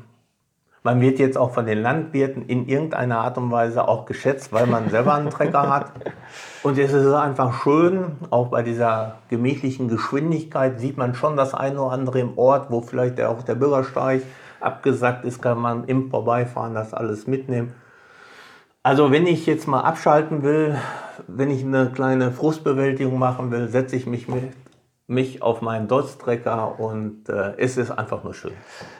man 0.86 1.02
wird 1.02 1.18
jetzt 1.18 1.36
auch 1.36 1.52
von 1.52 1.66
den 1.66 1.82
Landwirten 1.82 2.46
in 2.46 2.68
irgendeiner 2.68 3.18
Art 3.20 3.40
und 3.40 3.52
Weise 3.52 3.88
auch 3.88 4.06
geschätzt, 4.06 4.54
weil 4.54 4.68
man 4.68 4.90
selber 4.90 5.16
einen 5.16 5.32
Trecker 5.32 5.68
hat. 5.68 5.92
Und 6.62 6.78
es 6.78 6.94
ist 6.94 7.12
einfach 7.12 7.64
schön, 7.64 8.18
auch 8.30 8.50
bei 8.50 8.62
dieser 8.62 9.16
gemächlichen 9.30 9.88
Geschwindigkeit 9.88 10.80
sieht 10.80 10.96
man 10.96 11.16
schon 11.16 11.38
das 11.38 11.56
eine 11.56 11.82
oder 11.82 11.92
andere 11.92 12.20
im 12.20 12.38
Ort, 12.38 12.70
wo 12.70 12.82
vielleicht 12.82 13.20
auch 13.22 13.42
der 13.42 13.56
Bürgersteig 13.56 14.22
abgesackt 14.66 15.26
ist, 15.26 15.42
kann 15.42 15.60
man 15.60 15.86
im 15.86 16.10
Vorbeifahren 16.10 16.74
das 16.74 16.94
alles 16.94 17.28
mitnehmen. 17.28 17.74
Also 18.84 19.12
wenn 19.12 19.26
ich 19.26 19.46
jetzt 19.46 19.68
mal 19.68 19.82
abschalten 19.82 20.44
will, 20.44 20.78
wenn 21.28 21.50
ich 21.50 21.64
eine 21.64 21.90
kleine 21.90 22.32
Frustbewältigung 22.32 23.18
machen 23.18 23.52
will, 23.52 23.68
setze 23.68 23.96
ich 23.96 24.06
mich 24.06 24.28
mit 24.28 24.54
mich 25.08 25.44
auf 25.44 25.62
meinen 25.62 25.88
Deutz-Trecker 25.88 26.80
und 26.80 27.30
äh, 27.30 27.54
es 27.58 27.78
ist 27.78 27.92
einfach 27.92 28.24
nur 28.24 28.34
schön. 28.34 28.54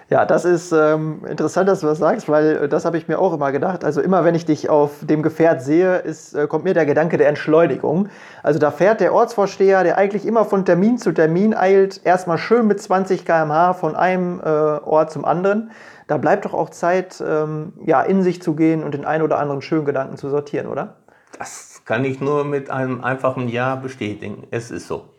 Ja, 0.08 0.26
das 0.26 0.46
ist 0.46 0.72
ähm, 0.72 1.26
interessant, 1.28 1.68
dass 1.68 1.80
du 1.80 1.88
das 1.88 1.98
sagst, 1.98 2.30
weil 2.30 2.58
äh, 2.58 2.70
das 2.70 2.86
habe 2.86 2.98
ich 3.00 3.08
mir 3.08 3.18
auch 3.18 3.34
immer 3.34 3.52
gedacht. 3.52 3.84
Also 3.84 4.02
immer 4.02 4.24
wenn 4.24 4.36
ich 4.36 4.46
dich 4.46 4.70
auf 4.70 4.92
dem 5.02 5.24
Gefährt 5.24 5.64
sehe, 5.64 5.98
ist, 5.98 6.36
äh, 6.36 6.46
kommt 6.46 6.64
mir 6.64 6.76
der 6.76 6.86
Gedanke 6.86 7.18
der 7.18 7.28
Entschleunigung. 7.28 8.10
Also 8.44 8.60
da 8.60 8.70
fährt 8.70 9.02
der 9.02 9.14
Ortsvorsteher, 9.14 9.84
der 9.84 9.98
eigentlich 9.98 10.28
immer 10.28 10.46
von 10.46 10.64
Termin 10.64 11.00
zu 11.00 11.12
Termin 11.12 11.56
eilt, 11.56 12.02
erstmal 12.06 12.38
schön 12.38 12.68
mit 12.68 12.80
20 12.80 13.26
km/h 13.26 13.74
von 13.74 13.96
einem 13.96 14.40
äh, 14.42 14.44
Ort 14.44 15.12
zum 15.12 15.26
anderen. 15.26 15.72
Da 16.06 16.18
bleibt 16.18 16.46
doch 16.46 16.54
auch 16.54 16.70
Zeit, 16.70 17.24
ähm, 17.28 17.74
ja, 17.84 18.04
in 18.04 18.22
sich 18.22 18.44
zu 18.44 18.54
gehen 18.54 18.84
und 18.84 18.94
den 18.94 19.06
einen 19.06 19.24
oder 19.24 19.40
anderen 19.40 19.64
schönen 19.64 19.86
Gedanken 19.86 20.18
zu 20.18 20.30
sortieren, 20.30 20.68
oder? 20.68 20.98
Das 21.40 21.82
kann 21.84 22.06
ich 22.06 22.22
nur 22.22 22.46
mit 22.46 22.70
einem 22.70 23.04
einfachen 23.04 23.50
Ja 23.50 23.76
bestätigen. 23.76 24.46
Es 24.52 24.70
ist 24.70 24.88
so. 24.88 25.15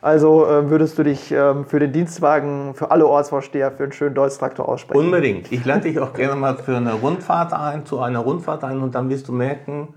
Also 0.00 0.46
äh, 0.46 0.70
würdest 0.70 0.98
du 0.98 1.02
dich 1.02 1.32
ähm, 1.32 1.64
für 1.64 1.80
den 1.80 1.92
Dienstwagen, 1.92 2.74
für 2.74 2.90
alle 2.90 3.06
Ortsvorsteher, 3.06 3.72
für 3.72 3.84
einen 3.84 3.92
schönen 3.92 4.14
Deutz-Traktor 4.14 4.68
aussprechen? 4.68 5.00
Unbedingt. 5.00 5.50
Ich 5.50 5.64
lade 5.64 5.82
dich 5.82 5.98
auch 5.98 6.12
gerne 6.12 6.36
mal 6.36 6.56
für 6.56 6.76
eine 6.76 6.92
Rundfahrt 6.92 7.52
ein, 7.52 7.84
zu 7.84 8.00
einer 8.00 8.20
Rundfahrt 8.20 8.62
ein 8.64 8.80
und 8.80 8.94
dann 8.94 9.08
wirst 9.08 9.26
du 9.28 9.32
merken, 9.32 9.94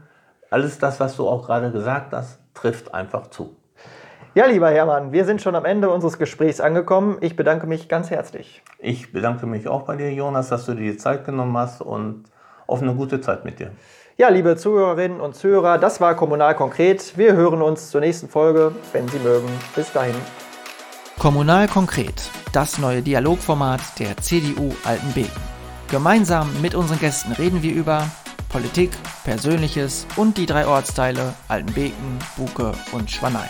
alles 0.50 0.80
das, 0.80 1.00
was 1.00 1.16
du 1.16 1.28
auch 1.28 1.46
gerade 1.46 1.72
gesagt 1.72 2.14
hast, 2.14 2.40
trifft 2.54 2.94
einfach 2.94 3.28
zu. 3.28 3.56
Ja, 4.34 4.46
lieber 4.46 4.70
Hermann, 4.70 5.12
wir 5.12 5.26
sind 5.26 5.42
schon 5.42 5.56
am 5.56 5.66
Ende 5.66 5.90
unseres 5.90 6.18
Gesprächs 6.18 6.62
angekommen. 6.62 7.18
Ich 7.20 7.36
bedanke 7.36 7.68
mich 7.68 7.90
ganz 7.90 8.10
herzlich. 8.10 8.64
Ich 8.80 9.12
bedanke 9.12 9.46
mich 9.46 9.68
auch 9.68 9.84
bei 9.84 9.98
dir, 9.98 10.12
Jonas, 10.14 10.50
dass 10.50 10.66
du 10.66 10.74
dir 10.74 10.94
die 10.94 10.98
Zeit 10.98 11.26
genommen 11.26 11.58
hast 11.58 11.82
und 11.82 12.24
auf 12.66 12.82
eine 12.82 12.96
gute 12.96 13.20
Zeit 13.20 13.44
mit 13.44 13.60
dir. 13.60 13.72
Ja, 14.22 14.30
liebe 14.30 14.56
Zuhörerinnen 14.56 15.20
und 15.20 15.36
Zuhörer, 15.36 15.80
das 15.80 16.00
war 16.00 16.16
Kommunal 16.16 16.54
konkret. 16.54 17.18
Wir 17.18 17.34
hören 17.34 17.64
uns 17.64 17.90
zur 17.90 18.02
nächsten 18.02 18.30
Folge, 18.30 18.72
wenn 18.94 19.08
Sie 19.08 19.18
mögen. 19.18 19.50
Bis 19.76 19.92
dahin. 19.92 20.14
Kommunal 21.18 21.68
konkret, 21.68 22.30
das 22.54 22.78
neue 22.78 23.02
Dialogformat 23.02 23.82
der 23.98 24.16
CDU 24.18 24.76
Altenbeken. 24.84 25.42
Gemeinsam 25.90 26.48
mit 26.62 26.76
unseren 26.76 27.00
Gästen 27.00 27.32
reden 27.32 27.64
wir 27.64 27.74
über 27.74 28.12
Politik, 28.50 28.92
Persönliches 29.24 30.06
und 30.18 30.38
die 30.38 30.46
drei 30.46 30.68
Ortsteile 30.68 31.34
Altenbeken, 31.48 32.20
Buke 32.38 32.74
und 32.92 33.10
Schwanein. 33.10 33.50